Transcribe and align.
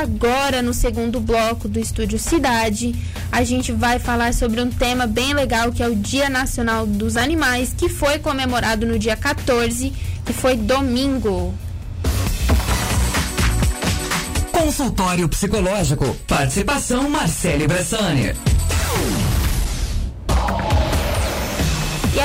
agora 0.00 0.62
no 0.62 0.72
segundo 0.72 1.20
bloco 1.20 1.68
do 1.68 1.78
Estúdio 1.78 2.18
Cidade, 2.18 2.94
a 3.30 3.44
gente 3.44 3.70
vai 3.70 3.98
falar 3.98 4.32
sobre 4.32 4.60
um 4.60 4.70
tema 4.70 5.06
bem 5.06 5.34
legal 5.34 5.70
que 5.70 5.82
é 5.82 5.88
o 5.88 5.94
Dia 5.94 6.28
Nacional 6.30 6.86
dos 6.86 7.16
Animais, 7.16 7.74
que 7.76 7.88
foi 7.88 8.18
comemorado 8.18 8.86
no 8.86 8.98
dia 8.98 9.16
14, 9.16 9.92
que 10.24 10.32
foi 10.32 10.56
domingo. 10.56 11.54
Consultório 14.50 15.28
Psicológico. 15.28 16.16
Participação 16.26 17.08
Marcele 17.08 17.66
Bressani. 17.66 18.34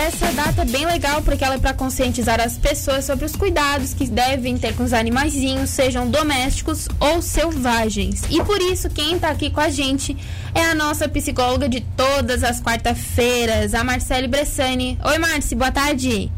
Essa 0.06 0.32
data 0.34 0.62
é 0.62 0.66
bem 0.66 0.86
legal 0.86 1.24
porque 1.24 1.44
ela 1.44 1.56
é 1.56 1.58
para 1.58 1.74
conscientizar 1.74 2.40
as 2.40 2.60
pessoas 2.60 3.06
sobre 3.06 3.26
os 3.26 3.36
cuidados 3.36 3.96
que 3.96 4.06
devem 4.06 4.56
ter 4.56 4.76
com 4.76 4.84
os 4.84 4.94
animaizinhos, 4.94 5.72
sejam 5.72 6.08
domésticos 6.08 6.88
ou 7.00 7.24
selvagens. 7.24 8.22
E 8.30 8.44
por 8.44 8.62
isso 8.62 8.88
quem 8.88 9.16
está 9.16 9.32
aqui 9.32 9.50
com 9.50 9.60
a 9.60 9.70
gente 9.70 10.16
é 10.54 10.64
a 10.64 10.76
nossa 10.76 11.10
psicóloga 11.10 11.68
de 11.68 11.82
todas 11.82 12.44
as 12.44 12.62
quarta-feiras, 12.62 13.74
a 13.74 13.84
Marcele 13.84 14.28
Bressani. 14.28 15.00
Oi, 15.04 15.18
Marci, 15.18 15.56
boa 15.56 15.72
tarde. 15.72 16.32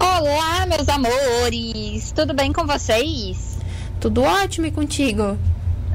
Olá, 0.00 0.64
meus 0.66 0.88
amores. 0.88 2.12
Tudo 2.12 2.32
bem 2.32 2.52
com 2.52 2.64
vocês? 2.64 3.58
Tudo 3.98 4.22
ótimo 4.22 4.66
e 4.66 4.70
contigo? 4.70 5.36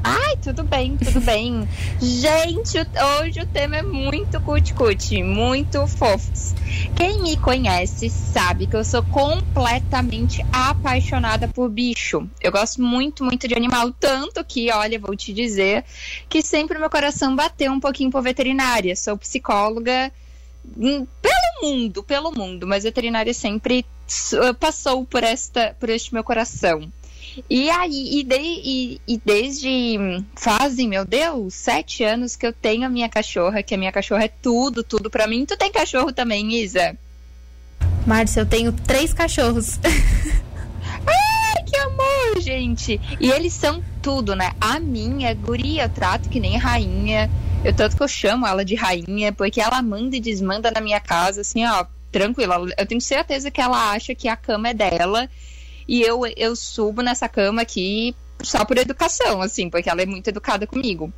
Ai, 0.02 0.36
tudo 0.42 0.62
bem, 0.62 0.96
tudo 0.96 1.20
bem. 1.20 1.68
Gente, 2.00 2.78
hoje 3.20 3.40
o 3.40 3.46
tema 3.46 3.76
é 3.76 3.82
muito 3.82 4.40
cuti-cuti, 4.40 5.22
muito 5.22 5.86
fofos. 5.86 6.54
Quem 6.94 7.22
me 7.22 7.36
conhece 7.36 8.08
sabe 8.08 8.66
que 8.66 8.76
eu 8.76 8.84
sou 8.84 9.02
completamente 9.02 10.44
apaixonada 10.52 11.48
por 11.48 11.68
bicho. 11.68 12.28
Eu 12.40 12.52
gosto 12.52 12.80
muito, 12.82 13.24
muito 13.24 13.48
de 13.48 13.54
animal, 13.54 13.92
tanto 13.92 14.44
que, 14.44 14.70
olha, 14.70 14.98
vou 14.98 15.16
te 15.16 15.32
dizer 15.32 15.84
que 16.28 16.42
sempre 16.42 16.78
meu 16.78 16.90
coração 16.90 17.34
bateu 17.34 17.72
um 17.72 17.80
pouquinho 17.80 18.10
por 18.10 18.22
veterinária. 18.22 18.94
Sou 18.96 19.16
psicóloga 19.16 20.12
hum, 20.76 21.06
pelo 21.20 21.62
mundo, 21.62 22.02
pelo 22.02 22.32
mundo, 22.32 22.66
mas 22.66 22.84
veterinária 22.84 23.34
sempre 23.34 23.84
passou 24.60 25.04
por 25.04 25.24
esta, 25.24 25.74
por 25.78 25.88
este 25.90 26.12
meu 26.14 26.22
coração. 26.22 26.90
E 27.48 27.68
aí, 27.70 28.20
e, 28.20 28.24
de, 28.24 28.36
e, 28.38 29.00
e, 29.06 29.20
desde 29.24 30.22
fazem, 30.34 30.88
meu 30.88 31.04
Deus, 31.04 31.54
sete 31.54 32.02
anos 32.02 32.36
que 32.36 32.46
eu 32.46 32.52
tenho 32.52 32.86
a 32.86 32.88
minha 32.88 33.08
cachorra, 33.08 33.62
que 33.62 33.74
a 33.74 33.78
minha 33.78 33.92
cachorra 33.92 34.24
é 34.24 34.28
tudo, 34.28 34.82
tudo 34.82 35.10
para 35.10 35.26
mim. 35.26 35.44
Tu 35.44 35.56
tem 35.56 35.70
cachorro 35.70 36.12
também, 36.12 36.54
Isa? 36.54 36.96
Márcia, 38.06 38.40
eu 38.40 38.46
tenho 38.46 38.72
três 38.72 39.12
cachorros. 39.12 39.78
Ai, 39.84 41.64
que 41.64 41.76
amor, 41.76 42.40
gente! 42.40 43.00
E 43.20 43.30
eles 43.30 43.52
são 43.52 43.82
tudo, 44.00 44.34
né? 44.34 44.52
A 44.60 44.78
minha 44.78 45.34
guria 45.34 45.84
eu 45.84 45.88
trato 45.88 46.28
que 46.28 46.40
nem 46.40 46.56
rainha. 46.56 47.30
Eu 47.64 47.74
tanto 47.74 47.96
que 47.96 48.02
eu 48.02 48.08
chamo 48.08 48.46
ela 48.46 48.64
de 48.64 48.74
rainha, 48.74 49.32
porque 49.32 49.60
ela 49.60 49.82
manda 49.82 50.16
e 50.16 50.20
desmanda 50.20 50.70
na 50.70 50.80
minha 50.80 51.00
casa, 51.00 51.40
assim, 51.40 51.66
ó, 51.66 51.84
tranquila. 52.12 52.56
Eu 52.78 52.86
tenho 52.86 53.00
certeza 53.00 53.50
que 53.50 53.60
ela 53.60 53.90
acha 53.90 54.14
que 54.14 54.28
a 54.28 54.36
cama 54.36 54.68
é 54.68 54.74
dela 54.74 55.28
e 55.88 56.02
eu, 56.02 56.22
eu 56.36 56.56
subo 56.56 57.02
nessa 57.02 57.28
cama 57.28 57.62
aqui 57.62 58.14
só 58.42 58.64
por 58.64 58.78
educação, 58.78 59.40
assim, 59.40 59.70
porque 59.70 59.88
ela 59.88 60.02
é 60.02 60.06
muito 60.06 60.28
educada 60.28 60.66
comigo. 60.66 61.12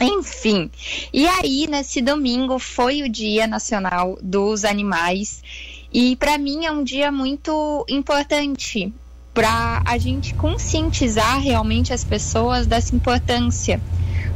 Enfim, 0.00 0.70
e 1.12 1.26
aí 1.26 1.66
nesse 1.66 2.02
domingo 2.02 2.58
foi 2.58 3.02
o 3.02 3.08
Dia 3.08 3.46
Nacional 3.46 4.18
dos 4.20 4.64
Animais 4.64 5.42
e 5.90 6.16
para 6.16 6.36
mim 6.36 6.66
é 6.66 6.70
um 6.70 6.84
dia 6.84 7.10
muito 7.10 7.84
importante 7.88 8.92
para 9.32 9.82
a 9.86 9.96
gente 9.96 10.34
conscientizar 10.34 11.40
realmente 11.40 11.94
as 11.94 12.04
pessoas 12.04 12.66
dessa 12.66 12.94
importância 12.94 13.80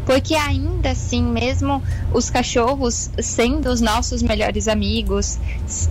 porque 0.05 0.35
ainda 0.35 0.91
assim, 0.91 1.23
mesmo 1.23 1.83
os 2.13 2.31
cachorros 2.31 3.11
sendo 3.23 3.71
os 3.71 3.81
nossos 3.81 4.23
melhores 4.23 4.69
amigos, 4.69 5.39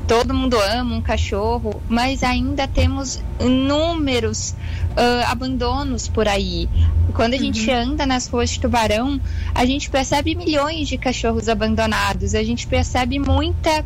todo 0.07 0.33
mundo 0.33 0.57
ama 0.59 0.95
um 0.95 1.01
cachorro, 1.01 1.81
mas 1.87 2.23
ainda 2.23 2.67
temos 2.67 3.21
inúmeros 3.39 4.51
uh, 4.91 5.25
abandonos 5.27 6.07
por 6.07 6.27
aí. 6.27 6.67
Quando 7.13 7.33
a 7.33 7.37
uhum. 7.37 7.43
gente 7.43 7.71
anda 7.71 8.05
nas 8.05 8.27
ruas 8.27 8.49
de 8.49 8.59
Tubarão, 8.59 9.19
a 9.53 9.65
gente 9.65 9.89
percebe 9.89 10.35
milhões 10.35 10.87
de 10.87 10.97
cachorros 10.97 11.47
abandonados, 11.47 12.35
a 12.35 12.43
gente 12.43 12.67
percebe 12.67 13.19
muita. 13.19 13.85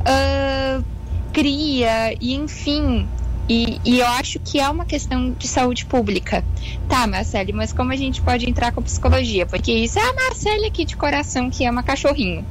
Uh, 0.00 0.84
cria 1.32 2.12
e 2.20 2.34
enfim 2.34 3.06
e, 3.52 3.80
e, 3.84 3.98
eu 3.98 4.06
acho 4.06 4.38
que 4.38 4.60
é 4.60 4.68
uma 4.68 4.84
questão 4.84 5.32
de 5.32 5.48
saúde 5.48 5.84
pública. 5.84 6.44
Tá, 6.88 7.04
Marcele, 7.04 7.52
mas 7.52 7.72
como 7.72 7.92
a 7.92 7.96
gente 7.96 8.22
pode 8.22 8.48
entrar 8.48 8.70
com 8.70 8.80
psicologia? 8.80 9.44
Porque 9.44 9.72
isso 9.72 9.98
é 9.98 10.08
a 10.08 10.12
Marcele 10.12 10.66
aqui 10.66 10.84
de 10.84 10.96
coração 10.96 11.50
que 11.50 11.66
ama 11.66 11.82
cachorrinho. 11.82 12.46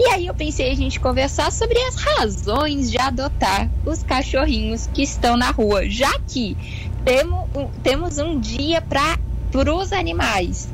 E 0.00 0.04
aí 0.06 0.26
eu 0.26 0.34
pensei 0.34 0.72
a 0.72 0.74
gente 0.74 0.98
conversar 0.98 1.52
sobre 1.52 1.78
as 1.84 1.94
razões 1.94 2.90
de 2.90 2.98
adotar 2.98 3.70
os 3.86 4.02
cachorrinhos 4.02 4.88
que 4.92 5.04
estão 5.04 5.36
na 5.36 5.52
rua, 5.52 5.88
já 5.88 6.12
que 6.26 6.56
temos, 7.04 7.48
temos 7.84 8.18
um 8.18 8.40
dia 8.40 8.82
para 8.82 9.16
os 9.72 9.92
animais. 9.92 10.68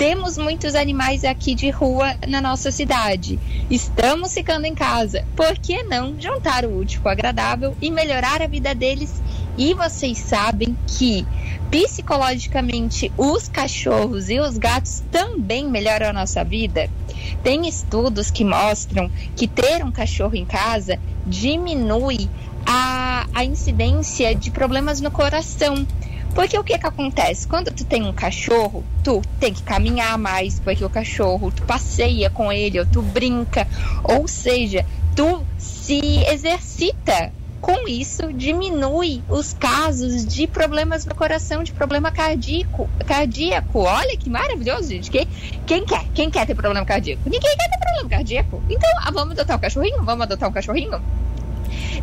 Temos 0.00 0.38
muitos 0.38 0.74
animais 0.74 1.26
aqui 1.26 1.54
de 1.54 1.68
rua 1.68 2.16
na 2.26 2.40
nossa 2.40 2.72
cidade. 2.72 3.38
Estamos 3.68 4.32
ficando 4.32 4.64
em 4.64 4.74
casa. 4.74 5.26
Por 5.36 5.58
que 5.58 5.82
não 5.82 6.18
juntar 6.18 6.64
o 6.64 6.78
útil 6.78 7.02
com 7.02 7.10
o 7.10 7.12
agradável 7.12 7.76
e 7.82 7.90
melhorar 7.90 8.40
a 8.40 8.46
vida 8.46 8.74
deles? 8.74 9.20
E 9.58 9.74
vocês 9.74 10.16
sabem 10.16 10.74
que 10.86 11.26
psicologicamente 11.70 13.12
os 13.18 13.46
cachorros 13.46 14.30
e 14.30 14.40
os 14.40 14.56
gatos 14.56 15.02
também 15.12 15.68
melhoram 15.68 16.08
a 16.08 16.14
nossa 16.14 16.42
vida? 16.42 16.88
Tem 17.42 17.68
estudos 17.68 18.30
que 18.30 18.42
mostram 18.42 19.10
que 19.36 19.46
ter 19.46 19.84
um 19.84 19.92
cachorro 19.92 20.34
em 20.34 20.46
casa 20.46 20.98
diminui 21.26 22.26
a, 22.64 23.26
a 23.34 23.44
incidência 23.44 24.34
de 24.34 24.50
problemas 24.50 24.98
no 25.02 25.10
coração 25.10 25.86
porque 26.34 26.58
o 26.58 26.64
que 26.64 26.78
que 26.78 26.86
acontece? 26.86 27.46
Quando 27.46 27.70
tu 27.70 27.84
tem 27.84 28.02
um 28.02 28.12
cachorro, 28.12 28.84
tu 29.02 29.20
tem 29.38 29.52
que 29.52 29.62
caminhar 29.62 30.16
mais, 30.16 30.60
porque 30.60 30.84
o 30.84 30.90
cachorro, 30.90 31.50
tu 31.50 31.62
passeia 31.62 32.30
com 32.30 32.52
ele, 32.52 32.78
ou 32.78 32.86
tu 32.86 33.02
brinca, 33.02 33.66
ou 34.04 34.26
seja, 34.28 34.84
tu 35.14 35.44
se 35.58 36.24
exercita. 36.26 37.32
Com 37.60 37.86
isso, 37.86 38.32
diminui 38.32 39.22
os 39.28 39.52
casos 39.52 40.24
de 40.24 40.46
problemas 40.46 41.04
no 41.04 41.14
coração, 41.14 41.62
de 41.62 41.72
problema 41.72 42.10
cardíaco. 42.10 42.88
cardíaco. 43.06 43.80
Olha 43.80 44.16
que 44.16 44.30
maravilhoso, 44.30 44.88
gente. 44.88 45.10
Quem, 45.10 45.28
quem 45.66 45.84
quer? 45.84 46.04
Quem 46.14 46.30
quer 46.30 46.46
ter 46.46 46.54
problema 46.54 46.86
cardíaco? 46.86 47.20
Ninguém 47.26 47.54
quer 47.54 47.68
ter 47.68 47.78
problema 47.78 48.08
cardíaco. 48.08 48.62
Então, 48.66 48.90
ah, 49.02 49.10
vamos 49.10 49.32
adotar 49.32 49.58
um 49.58 49.60
cachorrinho? 49.60 50.02
Vamos 50.02 50.22
adotar 50.22 50.48
um 50.48 50.52
cachorrinho? 50.52 51.02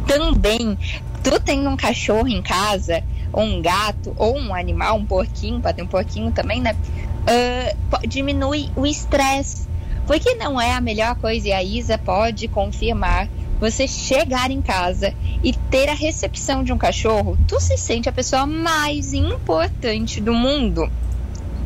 Também, 0.06 0.78
tu 1.24 1.40
tem 1.40 1.68
um 1.68 1.76
cachorro 1.76 2.28
em 2.28 2.42
casa, 2.44 3.04
ou 3.32 3.44
um 3.44 3.62
gato, 3.62 4.14
ou 4.18 4.38
um 4.38 4.54
animal, 4.54 4.98
um 4.98 5.06
porquinho, 5.06 5.60
para 5.60 5.74
ter 5.74 5.82
um 5.82 5.88
porquinho 5.88 6.32
também, 6.32 6.62
né? 6.62 6.76
Uh, 7.24 8.08
diminui 8.08 8.70
o 8.76 8.86
estresse. 8.86 9.68
Porque 10.06 10.36
não 10.36 10.60
é 10.60 10.72
a 10.72 10.82
melhor 10.82 11.16
coisa, 11.16 11.50
e 11.50 11.54
a 11.54 11.62
Isa 11.62 11.98
pode 11.98 12.48
confirmar. 12.48 13.28
Você 13.60 13.88
chegar 13.88 14.52
em 14.52 14.62
casa 14.62 15.14
e 15.44 15.52
ter 15.52 15.90
a 15.90 15.94
recepção 15.94 16.64
de 16.64 16.72
um 16.72 16.78
cachorro, 16.78 17.38
tu 17.48 17.60
se 17.60 17.76
sente 17.76 18.08
a 18.08 18.12
pessoa 18.12 18.46
mais 18.46 19.14
importante 19.14 20.22
do 20.22 20.34
mundo 20.34 20.90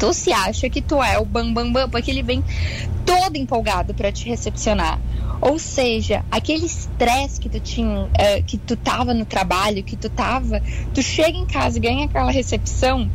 tu 0.01 0.13
se 0.13 0.33
acha 0.33 0.67
que 0.67 0.81
tu 0.81 1.01
é 1.03 1.19
o 1.19 1.25
bam 1.25 1.53
bam 1.53 1.71
bam, 1.71 1.87
porque 1.87 2.09
ele 2.09 2.23
vem 2.23 2.43
todo 3.05 3.35
empolgado 3.35 3.93
para 3.93 4.11
te 4.11 4.27
recepcionar. 4.27 4.99
Ou 5.41 5.57
seja, 5.57 6.23
aquele 6.29 6.67
estresse 6.67 7.41
que 7.41 7.49
tu 7.49 7.59
tinha, 7.59 8.03
uh, 8.03 8.43
que 8.45 8.59
tu 8.59 8.75
tava 8.75 9.11
no 9.11 9.25
trabalho, 9.25 9.83
que 9.83 9.95
tu 9.95 10.07
tava, 10.07 10.61
tu 10.93 11.01
chega 11.01 11.35
em 11.35 11.47
casa 11.47 11.79
e 11.79 11.81
ganha 11.81 12.05
aquela 12.05 12.31
recepção, 12.31 13.09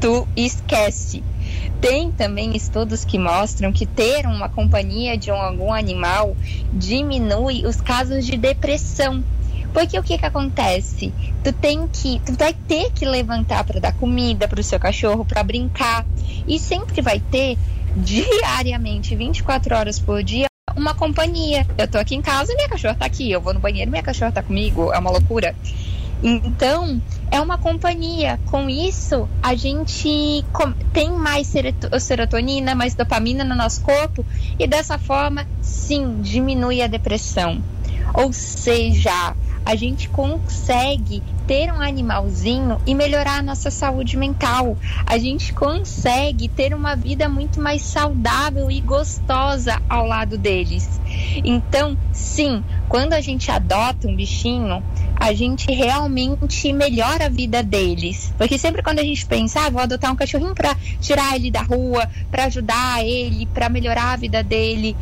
tu 0.00 0.26
esquece. 0.34 1.22
Tem 1.78 2.10
também 2.10 2.56
estudos 2.56 3.04
que 3.04 3.18
mostram 3.18 3.70
que 3.70 3.84
ter 3.84 4.26
uma 4.26 4.48
companhia 4.48 5.18
de 5.18 5.30
um, 5.30 5.34
algum 5.34 5.72
animal 5.72 6.34
diminui 6.72 7.66
os 7.66 7.82
casos 7.82 8.24
de 8.24 8.38
depressão. 8.38 9.22
Porque 9.74 9.98
o 9.98 10.02
que 10.02 10.16
que 10.16 10.24
acontece? 10.24 11.12
Tu 11.44 11.52
tem 11.52 11.86
que, 11.86 12.18
tu 12.24 12.32
vai 12.32 12.54
ter 12.66 12.90
que 12.92 13.04
levantar 13.04 13.62
para 13.62 13.78
dar 13.78 13.92
comida 13.92 14.48
para 14.48 14.58
o 14.58 14.64
seu 14.64 14.80
cachorro, 14.80 15.22
para 15.22 15.42
brincar, 15.42 16.06
e 16.48 16.58
sempre 16.58 17.02
vai 17.02 17.20
ter 17.20 17.58
diariamente, 17.94 19.14
24 19.14 19.76
horas 19.76 19.98
por 19.98 20.22
dia, 20.22 20.46
uma 20.86 20.94
companhia. 20.94 21.66
Eu 21.76 21.88
tô 21.88 21.98
aqui 21.98 22.14
em 22.14 22.22
casa, 22.22 22.54
minha 22.54 22.68
cachorra 22.68 22.94
tá 22.94 23.06
aqui. 23.06 23.30
Eu 23.30 23.40
vou 23.40 23.52
no 23.52 23.58
banheiro, 23.58 23.90
minha 23.90 24.02
cachorra 24.02 24.30
tá 24.30 24.42
comigo. 24.42 24.92
É 24.92 24.98
uma 24.98 25.10
loucura. 25.10 25.54
Então, 26.22 27.02
é 27.30 27.40
uma 27.40 27.58
companhia. 27.58 28.38
Com 28.46 28.70
isso, 28.70 29.28
a 29.42 29.54
gente 29.54 30.44
tem 30.92 31.10
mais 31.10 31.52
serotonina, 32.00 32.74
mais 32.74 32.94
dopamina 32.94 33.44
no 33.44 33.54
nosso 33.54 33.82
corpo 33.82 34.24
e 34.58 34.66
dessa 34.66 34.96
forma, 34.96 35.46
sim, 35.60 36.20
diminui 36.22 36.80
a 36.80 36.86
depressão. 36.86 37.60
Ou 38.16 38.32
seja, 38.32 39.36
a 39.62 39.76
gente 39.76 40.08
consegue 40.08 41.22
ter 41.46 41.70
um 41.72 41.82
animalzinho 41.82 42.80
e 42.86 42.94
melhorar 42.94 43.40
a 43.40 43.42
nossa 43.42 43.70
saúde 43.70 44.16
mental. 44.16 44.76
A 45.04 45.18
gente 45.18 45.52
consegue 45.52 46.48
ter 46.48 46.72
uma 46.72 46.96
vida 46.96 47.28
muito 47.28 47.60
mais 47.60 47.82
saudável 47.82 48.70
e 48.70 48.80
gostosa 48.80 49.82
ao 49.88 50.06
lado 50.06 50.38
deles. 50.38 51.00
Então, 51.44 51.96
sim, 52.10 52.64
quando 52.88 53.12
a 53.12 53.20
gente 53.20 53.50
adota 53.50 54.08
um 54.08 54.16
bichinho, 54.16 54.82
a 55.18 55.34
gente 55.34 55.70
realmente 55.70 56.72
melhora 56.72 57.26
a 57.26 57.28
vida 57.28 57.62
deles. 57.62 58.32
Porque 58.38 58.56
sempre 58.56 58.82
quando 58.82 59.00
a 59.00 59.04
gente 59.04 59.26
pensa, 59.26 59.66
ah, 59.66 59.70
vou 59.70 59.82
adotar 59.82 60.10
um 60.10 60.16
cachorrinho 60.16 60.54
para 60.54 60.74
tirar 61.00 61.36
ele 61.36 61.50
da 61.50 61.62
rua, 61.62 62.08
para 62.30 62.44
ajudar 62.44 63.04
ele, 63.04 63.46
para 63.46 63.68
melhorar 63.68 64.12
a 64.12 64.16
vida 64.16 64.42
dele, 64.42 64.96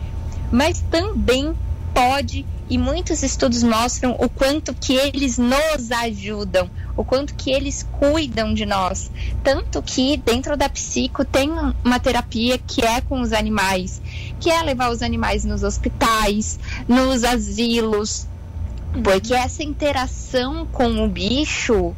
mas 0.51 0.81
também 0.91 1.55
pode 1.95 2.45
e 2.69 2.79
muitos 2.79 3.23
estudos 3.23 3.63
mostram 3.63 4.13
o 4.19 4.29
quanto 4.29 4.75
que 4.75 4.95
eles 4.95 5.39
nos 5.39 5.91
ajudam, 5.91 6.71
o 6.97 7.05
quanto 7.05 7.35
que 7.35 7.51
eles 7.51 7.83
cuidam 7.83 8.55
de 8.55 8.65
nós. 8.65 9.11
Tanto 9.43 9.83
que 9.83 10.17
dentro 10.17 10.57
da 10.57 10.69
psico 10.69 11.25
tem 11.25 11.51
uma 11.85 12.01
terapia 12.01 12.59
que 12.59 12.85
é 12.85 13.01
com 13.01 13.21
os 13.21 13.33
animais, 13.33 14.01
que 14.41 14.51
é 14.51 14.63
levar 14.63 14.91
os 14.91 15.03
animais 15.03 15.45
nos 15.45 15.63
hospitais, 15.63 16.59
nos 16.89 17.25
asilos, 17.25 18.27
porque 19.03 19.35
essa 19.35 19.63
interação 19.63 20.67
com 20.67 21.05
o 21.05 21.09
bicho 21.09 21.95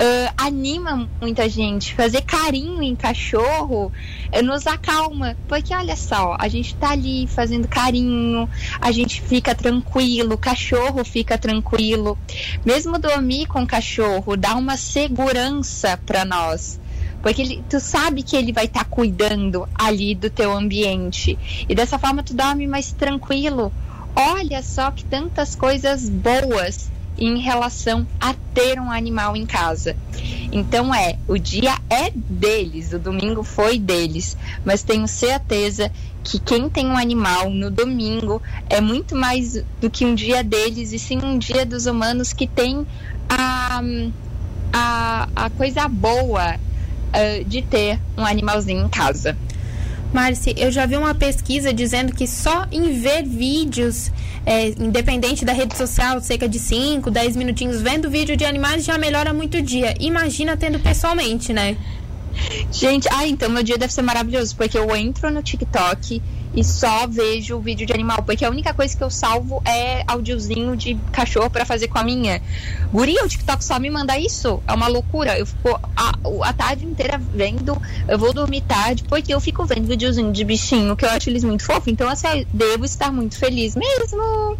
uh, 0.00 0.34
anima 0.36 1.08
muita 1.20 1.48
gente. 1.48 1.94
Fazer 1.94 2.22
carinho 2.22 2.82
em 2.82 2.96
cachorro 2.96 3.92
uh, 4.34 4.42
nos 4.42 4.66
acalma. 4.66 5.36
Porque 5.46 5.74
olha 5.74 5.94
só, 5.94 6.36
a 6.38 6.48
gente 6.48 6.74
tá 6.76 6.90
ali 6.90 7.26
fazendo 7.26 7.68
carinho, 7.68 8.48
a 8.80 8.90
gente 8.90 9.20
fica 9.20 9.54
tranquilo, 9.54 10.34
o 10.34 10.38
cachorro 10.38 11.04
fica 11.04 11.36
tranquilo. 11.36 12.18
Mesmo 12.64 12.98
dormir 12.98 13.46
com 13.46 13.62
o 13.62 13.66
cachorro 13.66 14.36
dá 14.36 14.54
uma 14.56 14.76
segurança 14.76 15.98
para 16.06 16.24
nós. 16.24 16.80
Porque 17.22 17.42
ele, 17.42 17.64
tu 17.68 17.78
sabe 17.78 18.22
que 18.22 18.34
ele 18.34 18.50
vai 18.50 18.64
estar 18.64 18.84
tá 18.84 18.90
cuidando 18.90 19.68
ali 19.74 20.14
do 20.14 20.30
teu 20.30 20.52
ambiente. 20.52 21.38
E 21.68 21.74
dessa 21.74 21.98
forma 21.98 22.22
tu 22.22 22.32
dorme 22.32 22.66
mais 22.66 22.92
tranquilo 22.92 23.70
Olha 24.14 24.62
só 24.62 24.90
que 24.90 25.04
tantas 25.04 25.54
coisas 25.54 26.08
boas 26.08 26.90
em 27.18 27.38
relação 27.38 28.06
a 28.20 28.34
ter 28.54 28.80
um 28.80 28.90
animal 28.90 29.36
em 29.36 29.46
casa. 29.46 29.96
Então 30.52 30.94
é, 30.94 31.16
o 31.28 31.38
dia 31.38 31.76
é 31.88 32.10
deles, 32.10 32.92
o 32.92 32.98
domingo 32.98 33.42
foi 33.42 33.78
deles, 33.78 34.36
mas 34.64 34.82
tenho 34.82 35.06
certeza 35.06 35.90
que 36.24 36.38
quem 36.38 36.68
tem 36.68 36.86
um 36.86 36.96
animal 36.96 37.50
no 37.50 37.70
domingo 37.70 38.42
é 38.68 38.80
muito 38.80 39.14
mais 39.14 39.62
do 39.80 39.88
que 39.88 40.04
um 40.04 40.14
dia 40.14 40.42
deles 40.42 40.92
e 40.92 40.98
sim 40.98 41.18
um 41.22 41.38
dia 41.38 41.64
dos 41.64 41.86
humanos 41.86 42.32
que 42.32 42.46
tem 42.46 42.86
a, 43.28 43.80
a, 44.72 45.28
a 45.36 45.50
coisa 45.50 45.88
boa 45.88 46.56
uh, 46.56 47.44
de 47.44 47.62
ter 47.62 47.98
um 48.16 48.24
animalzinho 48.24 48.84
em 48.84 48.88
casa. 48.88 49.36
Marci, 50.12 50.54
eu 50.56 50.72
já 50.72 50.86
vi 50.86 50.96
uma 50.96 51.14
pesquisa 51.14 51.72
dizendo 51.72 52.12
que 52.12 52.26
só 52.26 52.66
em 52.72 53.00
ver 53.00 53.22
vídeos, 53.22 54.10
é, 54.44 54.68
independente 54.70 55.44
da 55.44 55.52
rede 55.52 55.76
social, 55.76 56.20
cerca 56.20 56.48
de 56.48 56.58
5, 56.58 57.10
10 57.10 57.36
minutinhos 57.36 57.80
vendo 57.80 58.10
vídeo 58.10 58.36
de 58.36 58.44
animais 58.44 58.84
já 58.84 58.98
melhora 58.98 59.32
muito 59.32 59.58
o 59.58 59.62
dia. 59.62 59.94
Imagina 60.00 60.56
tendo 60.56 60.80
pessoalmente, 60.80 61.52
né? 61.52 61.76
Gente, 62.72 63.08
ah, 63.12 63.26
então 63.26 63.48
meu 63.50 63.62
dia 63.62 63.78
deve 63.78 63.92
ser 63.92 64.02
maravilhoso, 64.02 64.56
porque 64.56 64.76
eu 64.76 64.94
entro 64.96 65.30
no 65.30 65.42
TikTok 65.42 66.20
e 66.54 66.64
só 66.64 67.06
vejo 67.06 67.56
o 67.56 67.60
vídeo 67.60 67.86
de 67.86 67.92
animal, 67.92 68.22
porque 68.22 68.44
a 68.44 68.50
única 68.50 68.74
coisa 68.74 68.96
que 68.96 69.02
eu 69.02 69.10
salvo 69.10 69.62
é 69.64 70.02
áudiozinho 70.06 70.76
de 70.76 70.96
cachorro 71.12 71.48
para 71.48 71.64
fazer 71.64 71.88
com 71.88 71.98
a 71.98 72.04
minha. 72.04 72.42
Guria, 72.92 73.24
o 73.24 73.28
TikTok 73.28 73.64
só 73.64 73.78
me 73.78 73.88
manda 73.88 74.18
isso. 74.18 74.60
É 74.66 74.72
uma 74.72 74.88
loucura. 74.88 75.38
Eu 75.38 75.46
fico 75.46 75.80
a, 75.96 76.12
a 76.42 76.52
tarde 76.52 76.84
inteira 76.84 77.18
vendo, 77.18 77.80
eu 78.08 78.18
vou 78.18 78.32
dormir 78.32 78.62
tarde, 78.62 79.04
porque 79.04 79.32
eu 79.32 79.40
fico 79.40 79.64
vendo 79.64 79.86
videozinho 79.86 80.32
de 80.32 80.44
bichinho, 80.44 80.96
que 80.96 81.04
eu 81.04 81.10
acho 81.10 81.30
eles 81.30 81.44
muito 81.44 81.64
fofos. 81.64 81.86
Então, 81.86 82.08
assim, 82.08 82.26
eu 82.26 82.46
devo 82.52 82.84
estar 82.84 83.12
muito 83.12 83.38
feliz 83.38 83.76
mesmo. 83.76 84.56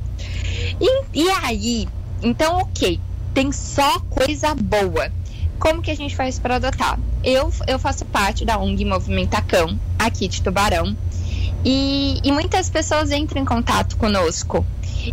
E, 0.80 1.04
e 1.12 1.28
aí, 1.42 1.88
então, 2.22 2.58
ok, 2.58 3.00
tem 3.34 3.50
só 3.50 3.98
coisa 4.10 4.54
boa. 4.54 5.10
Como 5.58 5.82
que 5.82 5.90
a 5.90 5.96
gente 5.96 6.16
faz 6.16 6.38
para 6.38 6.56
adotar? 6.56 6.98
Eu, 7.22 7.52
eu 7.66 7.78
faço 7.78 8.04
parte 8.06 8.46
da 8.46 8.58
ONG 8.58 8.84
Movimentacão, 8.84 9.78
aqui 9.98 10.26
de 10.26 10.40
Tubarão. 10.40 10.96
E, 11.64 12.20
e 12.22 12.32
muitas 12.32 12.70
pessoas 12.70 13.10
entram 13.10 13.42
em 13.42 13.44
contato 13.44 13.96
conosco. 13.96 14.64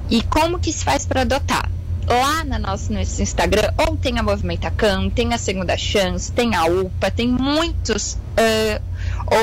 E 0.09 0.21
como 0.23 0.59
que 0.59 0.71
se 0.71 0.83
faz 0.83 1.05
para 1.05 1.21
adotar? 1.21 1.69
Lá 2.07 2.43
na 2.45 2.57
nossa, 2.57 2.91
no 2.91 2.99
nosso 2.99 3.21
Instagram, 3.21 3.73
ou 3.77 3.97
tem 3.97 4.17
a 4.17 4.23
Movimentacam, 4.23 5.09
tem 5.09 5.33
a 5.33 5.37
Segunda 5.37 5.75
Chance, 5.75 6.31
tem 6.31 6.55
a 6.55 6.65
UPA, 6.65 7.11
tem 7.11 7.27
muitos 7.27 8.13
uh, 8.13 8.81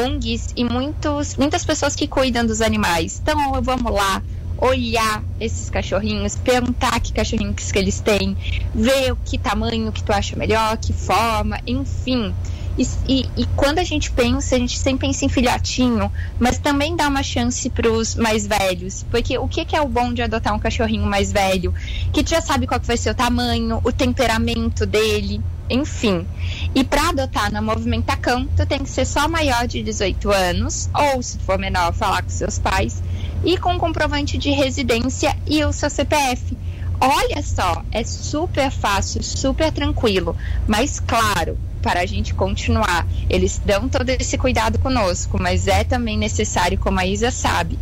ONGs 0.03 0.55
e 0.56 0.65
muitos, 0.65 1.37
muitas 1.37 1.62
pessoas 1.62 1.95
que 1.95 2.09
cuidam 2.09 2.47
dos 2.47 2.62
animais. 2.62 3.21
Então, 3.23 3.37
vamos 3.61 3.93
lá, 3.93 4.23
olhar 4.56 5.23
esses 5.39 5.69
cachorrinhos, 5.69 6.37
perguntar 6.37 6.99
que 7.01 7.12
cachorrinhos 7.12 7.71
que 7.71 7.79
eles 7.79 8.01
têm, 8.01 8.35
ver 8.75 9.12
o 9.12 9.17
que 9.17 9.37
tamanho 9.37 9.93
que 9.93 10.03
tu 10.03 10.12
acha 10.12 10.35
melhor, 10.35 10.79
que 10.79 10.93
forma, 10.95 11.61
enfim. 11.67 12.35
E, 12.76 12.87
e, 13.06 13.29
e, 13.37 13.47
quando 13.55 13.79
a 13.79 13.85
gente 13.85 14.11
pensa, 14.11 14.56
a 14.56 14.59
gente 14.59 14.79
sempre 14.79 15.06
pensa 15.06 15.25
em 15.25 15.29
filhotinho, 15.29 16.11
mas 16.41 16.59
também 16.59 16.97
dá 16.97 17.09
uma 17.09 17.23
chance 17.23 17.71
para 17.71 17.91
os 17.91 18.17
mais 18.17 18.47
velhos. 18.47 19.05
Porque 19.11 19.38
o 19.38 19.47
que, 19.47 19.65
que, 19.65 19.76
é 19.76 19.81
o 19.81 19.88
bom 19.88 20.12
de 20.12 20.23
adotar 20.23 20.55
um 20.55 20.59
cachorrinho 20.59 21.06
mais 21.06 21.31
velho? 21.31 21.73
Que 22.12 22.25
tu 22.25 22.31
já 22.31 22.41
sabe 22.41 22.67
qual 22.67 22.81
vai 22.82 22.97
ser 22.97 23.11
o 23.11 23.15
tamanho, 23.15 23.81
o 23.85 23.93
temperamento 23.93 24.85
dele, 24.85 25.41
enfim. 25.71 26.26
E 26.75 26.82
para 26.82 27.11
adotar 27.11 27.53
na 27.53 27.62
Movimentacão, 27.62 28.47
tu 28.56 28.67
tem 28.67 28.81
que 28.81 28.91
ser 28.91 29.06
só 29.06 29.29
maior 29.29 29.67
de 29.69 29.82
18 29.82 30.31
anos, 30.32 30.91
ou 30.93 31.23
se 31.23 31.38
for 31.38 31.59
menor, 31.59 31.93
falar 31.93 32.23
com 32.23 32.29
seus 32.29 32.59
pais 32.59 33.03
e 33.44 33.56
com 33.56 33.79
comprovante 33.79 34.37
de 34.37 34.50
residência 34.50 35.37
e 35.47 35.65
o 35.65 35.73
seu 35.73 35.88
CPF. 35.88 36.56
Olha 37.00 37.43
só, 37.43 37.82
é 37.93 38.03
super 38.03 38.70
fácil, 38.70 39.23
super 39.23 39.70
tranquilo, 39.73 40.37
mas 40.67 41.00
claro, 41.00 41.59
para 41.84 42.00
a 42.00 42.06
gente 42.06 42.32
continuar, 42.32 43.06
eles 43.28 43.60
dão 43.62 43.90
todo 43.90 44.08
esse 44.08 44.38
cuidado 44.38 44.78
conosco, 44.78 45.36
mas 45.38 45.69
é 45.69 45.84
também 45.84 46.16
necessário, 46.16 46.78
como 46.78 46.98
a 46.98 47.06
Isa 47.06 47.31
sabe, 47.31 47.78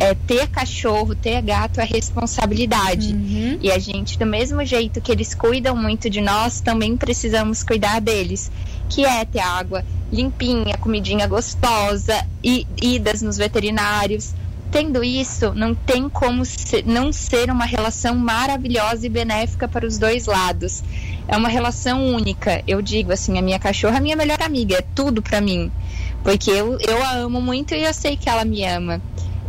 é, 0.00 0.12
ter 0.12 0.48
cachorro, 0.48 1.14
ter 1.14 1.40
gato 1.40 1.80
é 1.80 1.84
responsabilidade. 1.84 3.12
Uhum. 3.12 3.58
E 3.62 3.70
a 3.70 3.78
gente, 3.78 4.18
do 4.18 4.26
mesmo 4.26 4.64
jeito 4.64 5.00
que 5.00 5.12
eles 5.12 5.36
cuidam 5.36 5.76
muito 5.76 6.10
de 6.10 6.20
nós, 6.20 6.60
também 6.60 6.96
precisamos 6.96 7.62
cuidar 7.62 8.00
deles. 8.00 8.50
Que 8.88 9.04
é 9.04 9.24
ter 9.24 9.40
água 9.40 9.84
limpinha, 10.10 10.76
comidinha 10.78 11.26
gostosa, 11.28 12.26
e 12.42 12.66
idas 12.82 13.22
nos 13.22 13.36
veterinários, 13.36 14.34
Tendo 14.70 15.02
isso, 15.02 15.54
não 15.54 15.74
tem 15.74 16.10
como 16.10 16.44
ser, 16.44 16.84
não 16.84 17.10
ser 17.10 17.50
uma 17.50 17.64
relação 17.64 18.14
maravilhosa 18.14 19.06
e 19.06 19.08
benéfica 19.08 19.66
para 19.66 19.86
os 19.86 19.96
dois 19.96 20.26
lados. 20.26 20.82
É 21.28 21.36
uma 21.36 21.48
relação 21.48 22.06
única. 22.06 22.62
Eu 22.66 22.80
digo 22.80 23.12
assim, 23.12 23.38
a 23.38 23.42
minha 23.42 23.58
cachorra 23.58 23.96
é 23.96 23.98
a 23.98 24.00
minha 24.00 24.16
melhor 24.16 24.42
amiga, 24.42 24.76
é 24.76 24.82
tudo 24.94 25.20
para 25.20 25.40
mim. 25.40 25.70
Porque 26.24 26.50
eu, 26.50 26.78
eu 26.80 27.02
a 27.04 27.12
amo 27.12 27.40
muito 27.40 27.74
e 27.74 27.84
eu 27.84 27.92
sei 27.92 28.16
que 28.16 28.28
ela 28.28 28.44
me 28.44 28.64
ama. 28.64 29.00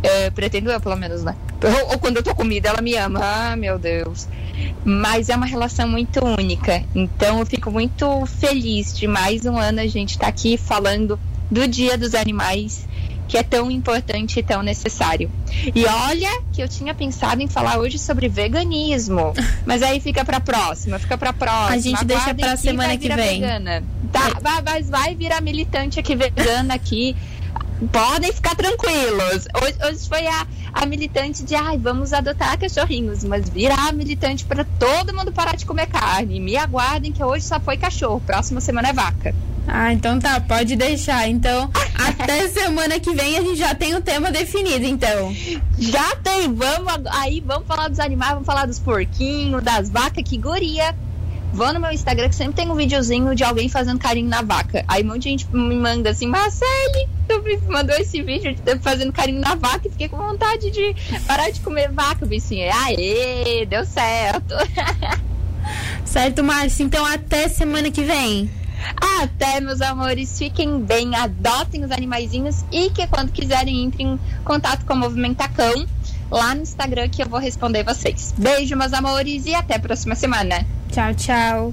É, 0.02 0.30
pretendo 0.30 0.70
eu, 0.70 0.80
pelo 0.80 0.96
menos, 0.96 1.24
né? 1.24 1.34
Ou, 1.62 1.92
ou, 1.92 1.98
quando 1.98 2.18
eu 2.18 2.22
tô 2.22 2.34
comida, 2.34 2.68
ela 2.68 2.80
me 2.80 2.94
ama. 2.96 3.20
Ah, 3.22 3.56
meu 3.56 3.78
Deus. 3.78 4.28
Mas 4.84 5.28
é 5.28 5.36
uma 5.36 5.46
relação 5.46 5.88
muito 5.88 6.24
única. 6.24 6.82
Então 6.94 7.40
eu 7.40 7.46
fico 7.46 7.70
muito 7.70 8.26
feliz 8.26 8.96
de 8.96 9.06
mais 9.06 9.44
um 9.44 9.58
ano 9.58 9.80
a 9.80 9.86
gente 9.86 10.10
estar 10.10 10.26
tá 10.26 10.28
aqui 10.28 10.56
falando 10.56 11.18
do 11.50 11.66
Dia 11.66 11.98
dos 11.98 12.14
Animais 12.14 12.86
que 13.30 13.38
é 13.38 13.44
tão 13.44 13.70
importante 13.70 14.40
e 14.40 14.42
tão 14.42 14.60
necessário. 14.60 15.30
E 15.72 15.86
olha 15.86 16.42
que 16.52 16.60
eu 16.60 16.68
tinha 16.68 16.92
pensado 16.92 17.40
em 17.40 17.46
falar 17.46 17.78
hoje 17.78 17.96
sobre 17.96 18.28
veganismo, 18.28 19.32
mas 19.64 19.84
aí 19.84 20.00
fica 20.00 20.24
para 20.24 20.40
próxima, 20.40 20.98
fica 20.98 21.16
para 21.16 21.32
próxima. 21.32 21.76
A 21.76 21.78
gente 21.78 22.04
deixa 22.04 22.34
para 22.34 22.56
semana 22.56 22.96
que 22.96 23.08
vem. 23.08 23.40
Vegana. 23.40 23.84
Tá, 24.10 24.30
é. 24.30 24.62
mas 24.62 24.90
vai 24.90 25.14
virar 25.14 25.40
militante 25.40 26.00
aqui 26.00 26.16
vegana 26.16 26.74
aqui. 26.74 27.16
Podem 27.92 28.32
ficar 28.32 28.56
tranquilos. 28.56 29.46
Hoje, 29.62 29.76
hoje 29.88 30.08
foi 30.08 30.26
a, 30.26 30.46
a 30.72 30.84
militante 30.84 31.44
de 31.44 31.54
ai, 31.54 31.78
vamos 31.78 32.12
adotar 32.12 32.58
cachorrinhos, 32.58 33.22
mas 33.22 33.48
virar 33.48 33.92
militante 33.92 34.44
para 34.44 34.64
todo 34.64 35.14
mundo 35.14 35.30
parar 35.30 35.56
de 35.56 35.64
comer 35.64 35.86
carne. 35.86 36.40
Me 36.40 36.56
aguardem 36.56 37.12
que 37.12 37.22
hoje 37.22 37.44
só 37.44 37.60
foi 37.60 37.76
cachorro, 37.76 38.20
próxima 38.26 38.60
semana 38.60 38.88
é 38.88 38.92
vaca. 38.92 39.32
Ah, 39.72 39.92
então 39.92 40.18
tá, 40.18 40.40
pode 40.40 40.74
deixar. 40.74 41.28
Então, 41.28 41.70
até 41.94 42.48
semana 42.50 42.98
que 42.98 43.14
vem 43.14 43.38
a 43.38 43.40
gente 43.40 43.56
já 43.56 43.72
tem 43.72 43.94
o 43.94 44.00
tema 44.00 44.32
definido, 44.32 44.84
então. 44.84 45.32
Já 45.78 46.16
tem, 46.16 46.52
vamos 46.52 46.92
aí, 47.12 47.40
vamos 47.40 47.68
falar 47.68 47.86
dos 47.86 48.00
animais, 48.00 48.32
vamos 48.32 48.46
falar 48.46 48.66
dos 48.66 48.80
porquinhos, 48.80 49.62
das 49.62 49.88
vacas, 49.88 50.24
que 50.24 50.36
guria. 50.36 50.92
vou 51.52 51.72
no 51.72 51.78
meu 51.78 51.92
Instagram 51.92 52.28
que 52.28 52.34
sempre 52.34 52.54
tem 52.54 52.68
um 52.68 52.74
videozinho 52.74 53.32
de 53.32 53.44
alguém 53.44 53.68
fazendo 53.68 54.00
carinho 54.00 54.28
na 54.28 54.42
vaca. 54.42 54.84
Aí 54.88 55.04
um 55.04 55.06
monte 55.06 55.22
de 55.22 55.28
gente 55.28 55.48
me 55.54 55.76
manda 55.76 56.10
assim, 56.10 56.26
Marcele, 56.26 57.08
tu 57.28 57.40
me 57.40 57.56
mandou 57.68 57.96
esse 57.96 58.20
vídeo 58.22 58.52
de 58.52 58.78
fazendo 58.80 59.12
carinho 59.12 59.40
na 59.40 59.54
vaca 59.54 59.86
e 59.86 59.90
fiquei 59.90 60.08
com 60.08 60.16
vontade 60.16 60.68
de 60.72 60.96
parar 61.28 61.48
de 61.48 61.60
comer 61.60 61.92
vaca. 61.92 62.26
Assim, 62.26 62.60
aê, 62.64 63.64
deu 63.66 63.84
certo. 63.84 64.52
certo, 66.04 66.42
Márcia. 66.42 66.82
Então 66.82 67.06
até 67.06 67.48
semana 67.48 67.88
que 67.88 68.02
vem. 68.02 68.50
Até, 69.20 69.60
meus 69.60 69.80
amores, 69.80 70.38
fiquem 70.38 70.80
bem, 70.80 71.14
adotem 71.14 71.84
os 71.84 71.90
animaizinhos 71.90 72.64
e 72.72 72.90
que 72.90 73.06
quando 73.06 73.32
quiserem 73.32 73.82
entrem 73.82 74.14
em 74.14 74.44
contato 74.44 74.84
com 74.84 74.94
o 74.94 74.98
Movimentacão 74.98 75.86
lá 76.30 76.54
no 76.54 76.62
Instagram 76.62 77.08
que 77.08 77.22
eu 77.22 77.28
vou 77.28 77.40
responder 77.40 77.84
vocês. 77.84 78.32
Beijo, 78.38 78.76
meus 78.76 78.92
amores, 78.92 79.46
e 79.46 79.54
até 79.54 79.76
a 79.76 79.80
próxima 79.80 80.14
semana. 80.14 80.64
Tchau, 80.90 81.14
tchau. 81.14 81.68